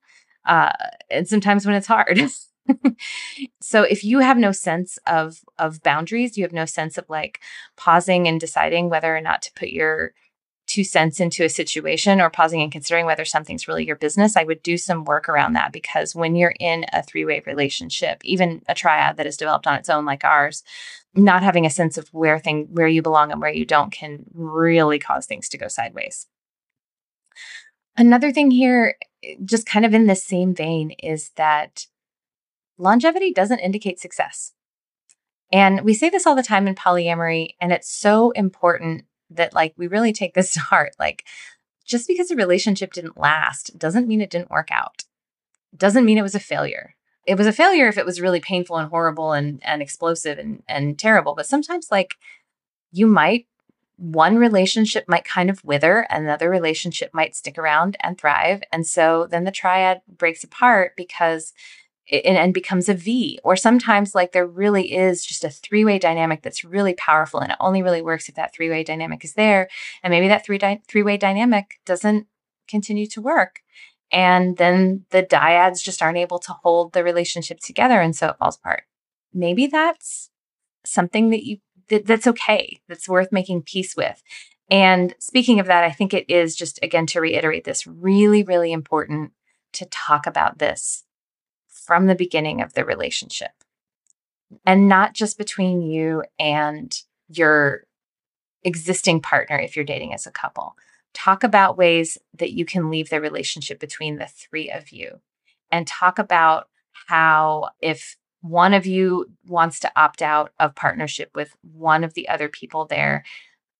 [0.47, 0.73] uh,
[1.11, 2.21] and sometimes when it's hard.
[3.61, 7.41] So if you have no sense of of boundaries, you have no sense of like
[7.77, 10.15] pausing and deciding whether or not to put your
[10.67, 14.45] two cents into a situation or pausing and considering whether something's really your business, I
[14.45, 18.63] would do some work around that because when you're in a three way relationship, even
[18.69, 20.65] a triad that is developed on its own, like ours,
[21.17, 24.25] not having a sense of where thing where you belong and where you don't can
[24.35, 26.27] really cause things to go sideways.
[27.97, 28.97] Another thing here,
[29.45, 31.87] just kind of in the same vein, is that
[32.77, 34.53] longevity doesn't indicate success.
[35.51, 39.73] And we say this all the time in polyamory, and it's so important that like
[39.77, 40.95] we really take this to heart.
[40.99, 41.25] Like
[41.87, 45.05] just because a relationship didn't last doesn't mean it didn't work out.
[45.75, 46.96] Doesn't mean it was a failure.
[47.27, 50.63] It was a failure if it was really painful and horrible and and explosive and
[50.69, 51.35] and terrible.
[51.35, 52.17] But sometimes like
[52.93, 53.47] you might
[53.99, 58.63] one relationship might kind of wither, another relationship might stick around and thrive.
[58.71, 61.55] And so then the triad breaks apart because
[62.11, 63.41] and, and becomes a V.
[63.43, 67.41] Or sometimes, like, there really is just a three way dynamic that's really powerful.
[67.41, 69.69] And it only really works if that three way dynamic is there.
[70.03, 72.27] And maybe that three di- three way dynamic doesn't
[72.69, 73.61] continue to work.
[74.13, 78.01] And then the dyads just aren't able to hold the relationship together.
[78.01, 78.85] And so it falls apart.
[79.35, 80.31] Maybe that's
[80.85, 84.23] something that you that, that's okay, that's worth making peace with.
[84.69, 88.73] And speaking of that, I think it is just again to reiterate this really, really
[88.73, 89.33] important
[89.75, 91.05] to talk about this
[91.69, 93.53] from the beginning of the relationship
[94.65, 97.85] and not just between you and your
[98.65, 100.77] existing partner if you're dating as a couple.
[101.17, 105.21] Talk about ways that you can leave the relationship between the three of you
[105.73, 106.69] and talk about
[107.09, 112.29] how if one of you wants to opt out of partnership with one of the
[112.29, 113.25] other people there,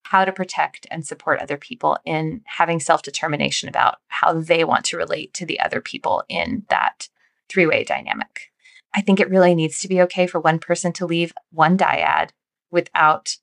[0.05, 4.87] how to protect and support other people in having self determination about how they want
[4.87, 7.11] to relate to the other people in that
[7.51, 8.51] three way dynamic.
[8.95, 12.31] I think it really needs to be okay for one person to leave one dyad
[12.71, 13.37] without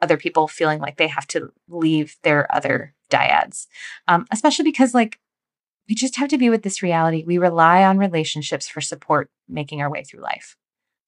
[0.00, 3.66] other people feeling like they have to leave their other dyads,
[4.08, 5.18] um, especially because, like,
[5.88, 7.24] we just have to be with this reality.
[7.26, 10.56] We rely on relationships for support making our way through life.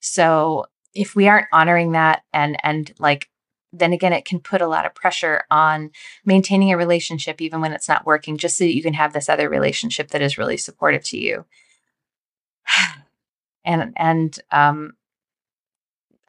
[0.01, 3.29] So if we aren't honoring that and and like
[3.73, 5.91] then again it can put a lot of pressure on
[6.25, 9.29] maintaining a relationship even when it's not working just so that you can have this
[9.29, 11.45] other relationship that is really supportive to you
[13.65, 14.93] and and um,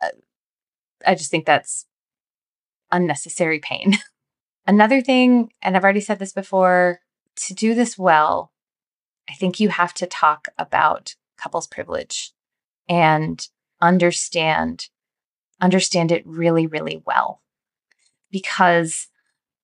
[0.01, 0.09] uh,
[1.05, 1.85] I just think that's
[2.91, 3.93] unnecessary pain.
[4.67, 6.99] Another thing, and I've already said this before,
[7.37, 8.51] to do this well,
[9.29, 12.31] I think you have to talk about couples privilege
[12.89, 13.47] and
[13.81, 14.89] understand
[15.61, 17.41] understand it really really well
[18.31, 19.07] because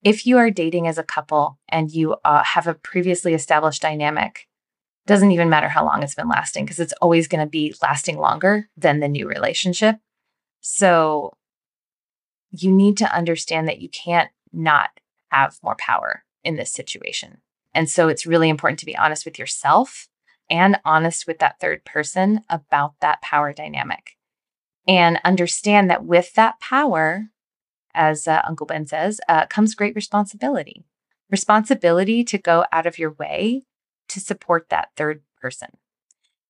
[0.02, 4.46] if you are dating as a couple and you uh, have a previously established dynamic
[5.06, 8.18] doesn't even matter how long it's been lasting because it's always going to be lasting
[8.18, 9.96] longer than the new relationship.
[10.60, 11.34] So
[12.50, 14.90] you need to understand that you can't not
[15.30, 17.38] have more power in this situation.
[17.74, 20.08] And so it's really important to be honest with yourself
[20.48, 24.16] and honest with that third person about that power dynamic.
[24.86, 27.28] And understand that with that power,
[27.94, 30.84] as uh, Uncle Ben says, uh, comes great responsibility.
[31.30, 33.64] Responsibility to go out of your way
[34.08, 35.68] to support that third person.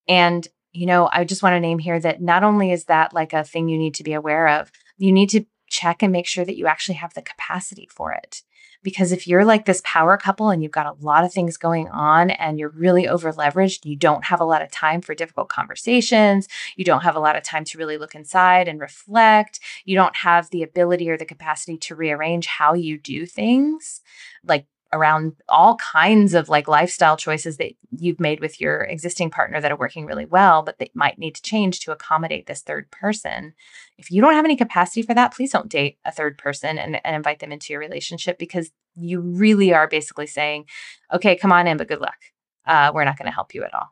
[0.08, 3.32] And, you know, I just want to name here that not only is that like
[3.32, 6.44] a thing you need to be aware of, you need to check and make sure
[6.44, 8.42] that you actually have the capacity for it.
[8.82, 11.88] Because if you're like this power couple and you've got a lot of things going
[11.88, 15.48] on and you're really over leveraged, you don't have a lot of time for difficult
[15.48, 19.96] conversations, you don't have a lot of time to really look inside and reflect, you
[19.96, 24.02] don't have the ability or the capacity to rearrange how you do things,
[24.44, 29.60] like around all kinds of like lifestyle choices that you've made with your existing partner
[29.60, 32.90] that are working really well, but they might need to change to accommodate this third
[32.90, 33.52] person.
[33.98, 37.00] If you don't have any capacity for that, please don't date a third person and,
[37.04, 40.66] and invite them into your relationship because you really are basically saying,
[41.12, 42.18] okay, come on in, but good luck.
[42.64, 43.88] Uh, we're not going to help you at all.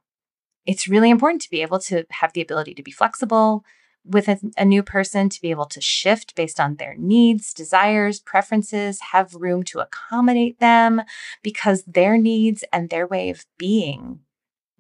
[0.65, 3.65] It's really important to be able to have the ability to be flexible,
[4.05, 8.21] with a, a, new person to be able to shift based on their needs, desires,
[8.21, 11.03] preferences, have room to accommodate them
[11.43, 14.21] because their needs and their way of being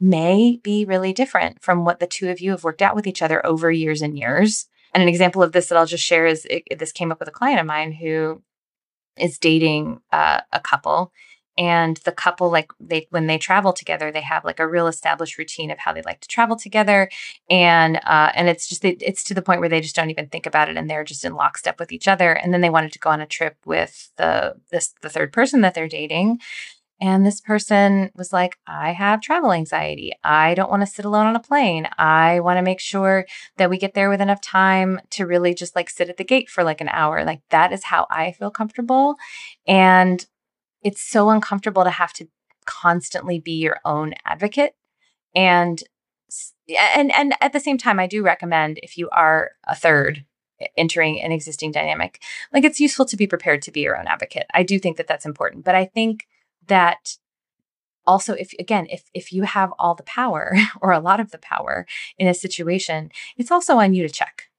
[0.00, 3.22] may be really different from what the two of you have worked out with each
[3.22, 4.66] other over years and years.
[4.92, 7.28] And an example of this that I'll just share is it, this came up with
[7.28, 8.42] a client of mine who
[9.16, 11.12] is dating uh, a couple
[11.58, 15.38] and the couple like they when they travel together they have like a real established
[15.38, 17.10] routine of how they like to travel together
[17.50, 20.28] and uh and it's just it, it's to the point where they just don't even
[20.28, 22.92] think about it and they're just in lockstep with each other and then they wanted
[22.92, 26.38] to go on a trip with the this the third person that they're dating
[27.00, 30.12] And this person was like, I have travel anxiety.
[30.22, 31.88] I don't want to sit alone on a plane.
[31.98, 33.26] I want to make sure
[33.56, 36.48] that we get there with enough time to really just like sit at the gate
[36.48, 37.24] for like an hour.
[37.24, 39.16] Like that is how I feel comfortable.
[39.66, 40.24] And
[40.82, 42.28] it's so uncomfortable to have to
[42.64, 44.74] constantly be your own advocate.
[45.34, 45.82] And
[46.68, 50.24] and and at the same time, I do recommend if you are a third
[50.76, 52.22] entering an existing dynamic,
[52.52, 54.46] like it's useful to be prepared to be your own advocate.
[54.54, 56.28] I do think that that's important, but I think
[56.68, 57.16] that
[58.06, 61.38] also if again if if you have all the power or a lot of the
[61.38, 61.86] power
[62.18, 64.50] in a situation it's also on you to check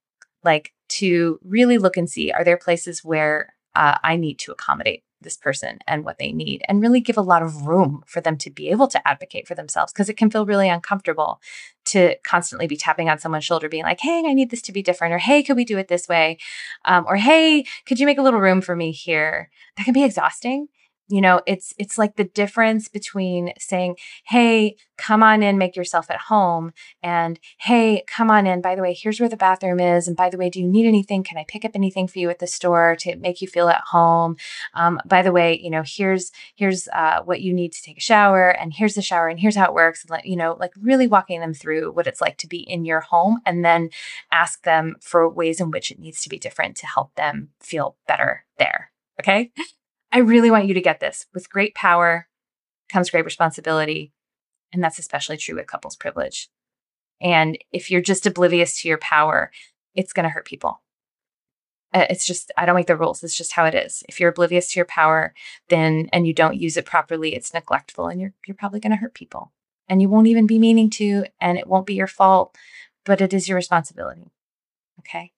[0.43, 5.02] like to really look and see are there places where uh, i need to accommodate
[5.23, 8.37] this person and what they need and really give a lot of room for them
[8.37, 11.41] to be able to advocate for themselves because it can feel really uncomfortable
[11.85, 14.81] to constantly be tapping on someone's shoulder being like hey i need this to be
[14.81, 16.37] different or hey could we do it this way?
[16.85, 19.49] Um, or hey could you make a little room for me here?
[19.77, 20.67] That can be exhausting
[21.13, 23.95] you know it's it's like the difference between saying
[24.25, 26.71] hey come on in make yourself at home
[27.03, 30.27] and hey come on in by the way here's where the bathroom is and by
[30.27, 31.23] the way do you need anything?
[31.23, 33.83] Can i pick up anything for you at the store to make you feel at
[33.91, 34.37] home?
[34.73, 38.01] Um, by the way you know here's here's uh, what you need to take a
[38.01, 40.71] shower and here's the shower and here's how it works and like you know like
[40.81, 43.89] really walking them through what it's like to be in your home and then
[44.31, 47.97] ask them for ways in which it needs to be different to help them feel
[48.07, 49.51] better there okay
[50.13, 51.25] I really want you to get this.
[51.33, 52.27] With great power
[52.87, 54.13] comes great responsibility.
[54.71, 56.49] And that's especially true with couples privilege.
[57.19, 59.51] And if you're just oblivious to your power,
[59.95, 60.81] it's going to hurt people.
[61.93, 63.23] Uh, it's just, I don't make the rules.
[63.23, 64.03] It's just how it is.
[64.07, 65.33] If you're oblivious to your power,
[65.69, 68.97] then, and you don't use it properly, it's neglectful and you're, you're probably going to
[68.97, 69.51] hurt people.
[69.87, 72.55] And you won't even be meaning to, and it won't be your fault,
[73.03, 74.31] but it is your responsibility.
[74.99, 75.33] Okay.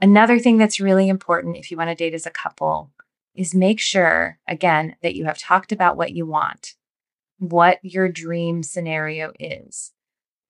[0.00, 2.90] Another thing that's really important if you want to date as a couple
[3.34, 6.74] is make sure, again, that you have talked about what you want,
[7.38, 9.92] what your dream scenario is.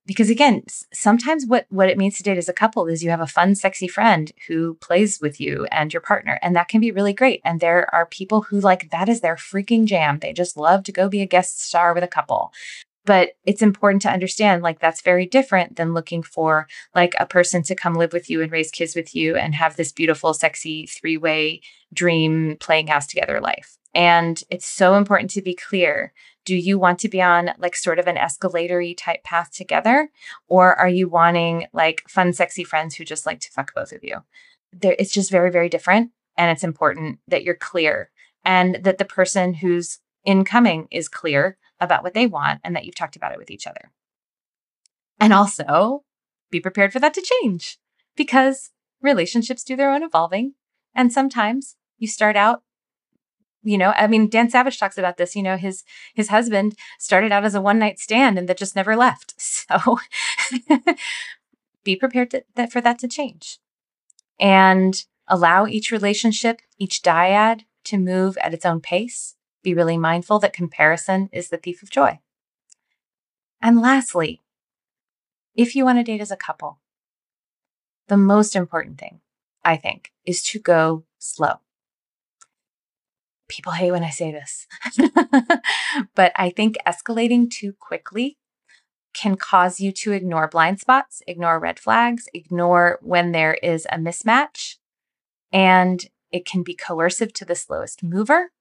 [0.05, 3.20] Because again, sometimes what, what it means to date as a couple is you have
[3.20, 6.91] a fun, sexy friend who plays with you and your partner, and that can be
[6.91, 7.41] really great.
[7.45, 10.18] And there are people who like that is their freaking jam.
[10.18, 12.53] They just love to go be a guest star with a couple.
[13.05, 17.63] But it's important to understand like that's very different than looking for like a person
[17.65, 20.87] to come live with you and raise kids with you and have this beautiful, sexy
[20.87, 23.77] three way dream playing house together life.
[23.95, 26.13] And it's so important to be clear.
[26.45, 30.11] Do you want to be on like sort of an escalatory type path together?
[30.49, 34.03] Or are you wanting like fun, sexy friends who just like to fuck both of
[34.03, 34.19] you?
[34.73, 36.11] There, it's just very, very different.
[36.37, 38.11] And it's important that you're clear
[38.45, 42.95] and that the person who's incoming is clear about what they want and that you've
[42.95, 43.91] talked about it with each other.
[45.20, 46.05] And also
[46.51, 47.78] be prepared for that to change
[48.16, 48.70] because
[49.01, 50.55] relationships do their own evolving.
[50.95, 52.62] And sometimes you start out
[53.62, 57.30] you know i mean dan savage talks about this you know his his husband started
[57.30, 59.99] out as a one night stand and that just never left so
[61.85, 63.59] be prepared to, that, for that to change
[64.41, 70.39] and allow each relationship each dyad to move at its own pace be really mindful
[70.41, 72.19] that comparison is the thief of joy.
[73.61, 74.41] And lastly,
[75.55, 76.79] if you want to date as a couple,
[78.09, 79.21] the most important thing,
[79.65, 81.61] I think, is to go slow.
[83.49, 84.67] People hate when I say this,
[86.15, 88.39] but I think escalating too quickly
[89.13, 93.99] can cause you to ignore blind spots, ignore red flags, ignore when there is a
[93.99, 94.77] mismatch,
[95.53, 98.53] and it can be coercive to the slowest mover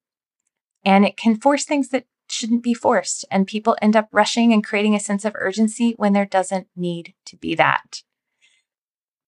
[0.83, 3.25] and it can force things that shouldn't be forced.
[3.29, 7.13] And people end up rushing and creating a sense of urgency when there doesn't need
[7.25, 8.01] to be that.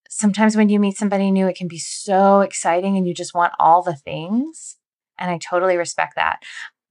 [0.08, 3.52] Sometimes when you meet somebody new, it can be so exciting and you just want
[3.58, 4.76] all the things.
[5.18, 6.42] And I totally respect that.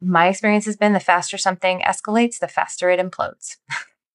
[0.01, 3.57] My experience has been the faster something escalates, the faster it implodes.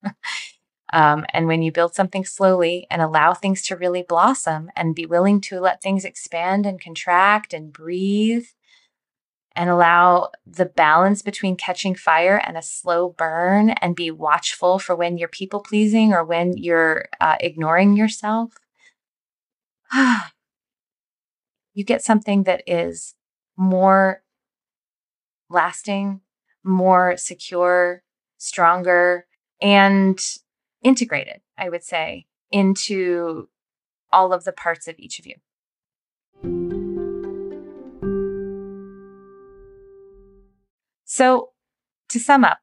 [0.92, 5.06] um, and when you build something slowly and allow things to really blossom and be
[5.06, 8.46] willing to let things expand and contract and breathe,
[9.58, 14.94] and allow the balance between catching fire and a slow burn and be watchful for
[14.94, 18.54] when you're people pleasing or when you're uh, ignoring yourself,
[21.74, 23.16] you get something that is
[23.56, 24.22] more
[25.50, 26.20] lasting,
[26.62, 28.04] more secure,
[28.36, 29.26] stronger,
[29.60, 30.20] and
[30.84, 33.48] integrated, I would say, into
[34.12, 35.34] all of the parts of each of you.
[41.18, 41.50] So,
[42.10, 42.58] to sum up,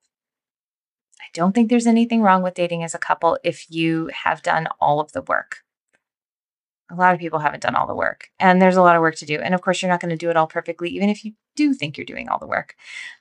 [1.19, 4.69] I don't think there's anything wrong with dating as a couple if you have done
[4.79, 5.57] all of the work.
[6.89, 9.15] a lot of people haven't done all the work and there's a lot of work
[9.15, 11.25] to do and of course you're not going to do it all perfectly even if
[11.25, 12.75] you do think you're doing all the work.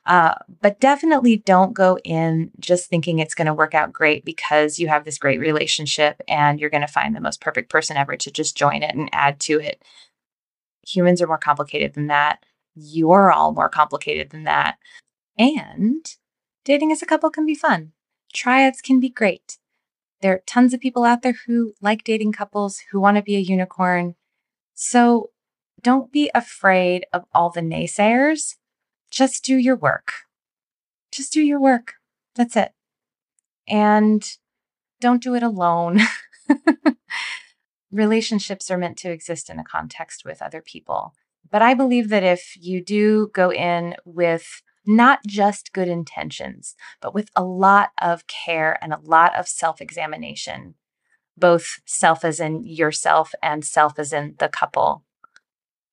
[0.05, 4.79] Uh, but definitely don't go in just thinking it's going to work out great because
[4.79, 8.15] you have this great relationship and you're going to find the most perfect person ever
[8.15, 9.83] to just join it and add to it.
[10.87, 12.41] Humans are more complicated than that.
[12.73, 14.77] You're all more complicated than that
[15.37, 16.15] and
[16.63, 17.91] dating as a couple can be fun
[18.33, 19.57] triads can be great
[20.25, 23.35] there are tons of people out there who like dating couples, who want to be
[23.35, 24.15] a unicorn.
[24.73, 25.29] So
[25.81, 28.55] don't be afraid of all the naysayers.
[29.11, 30.13] Just do your work.
[31.11, 31.93] Just do your work.
[32.33, 32.71] That's it.
[33.67, 34.27] And
[34.99, 36.01] don't do it alone.
[37.91, 41.13] Relationships are meant to exist in a context with other people.
[41.49, 47.13] But I believe that if you do go in with not just good intentions, but
[47.13, 50.75] with a lot of care and a lot of self examination,
[51.37, 55.03] both self as in yourself and self as in the couple.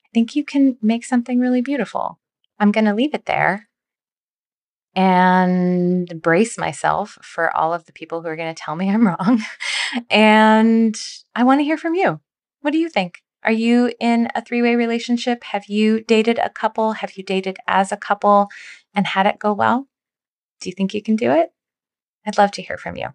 [0.04, 2.18] I think you can make something really beautiful.
[2.58, 3.68] I'm going to leave it there
[4.94, 9.06] and brace myself for all of the people who are going to tell me I'm
[9.06, 9.42] wrong.
[10.10, 11.00] and
[11.34, 12.20] I want to hear from you.
[12.60, 13.22] What do you think?
[13.44, 15.42] Are you in a three way relationship?
[15.44, 16.92] Have you dated a couple?
[16.92, 18.48] Have you dated as a couple?
[18.94, 19.88] And had it go well?
[20.60, 21.52] Do you think you can do it?
[22.26, 23.08] I'd love to hear from you.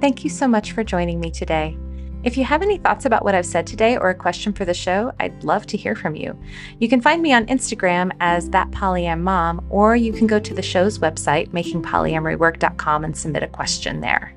[0.00, 1.76] Thank you so much for joining me today.
[2.26, 4.74] If you have any thoughts about what I've said today or a question for the
[4.74, 6.36] show, I'd love to hear from you.
[6.80, 10.52] You can find me on Instagram as that polyam mom, or you can go to
[10.52, 14.36] the show's website, makingpolyamorywork.com, and submit a question there.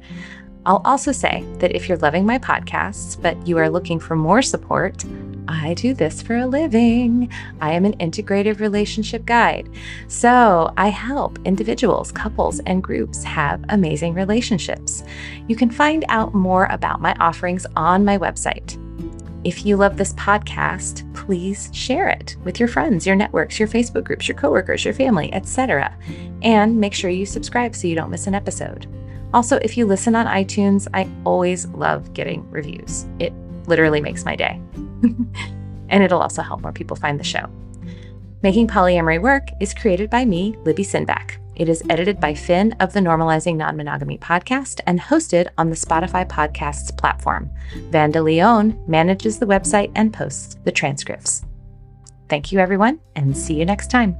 [0.66, 4.42] I'll also say that if you're loving my podcasts, but you are looking for more
[4.42, 5.06] support,
[5.48, 7.32] I do this for a living.
[7.60, 9.68] I am an integrative relationship guide.
[10.08, 15.04] So I help individuals, couples, and groups have amazing relationships.
[15.48, 18.78] You can find out more about my offerings on my website.
[19.44, 24.04] If you love this podcast, please share it with your friends, your networks, your Facebook
[24.04, 25.98] groups, your coworkers, your family, etc.
[26.44, 28.88] And make sure you subscribe so you don't miss an episode.
[29.34, 33.06] Also, if you listen on iTunes, I always love getting reviews.
[33.20, 33.34] It
[33.68, 34.62] literally makes my day.
[35.90, 37.46] and it'll also help more people find the show.
[38.42, 41.38] Making Polyamory Work is created by me, Libby Sinback.
[41.56, 45.76] It is edited by Finn of the Normalizing Non Monogamy podcast and hosted on the
[45.76, 47.52] Spotify Podcasts platform.
[47.90, 51.44] Vanda Leone manages the website and posts the transcripts.
[52.30, 54.16] Thank you, everyone, and see you next time.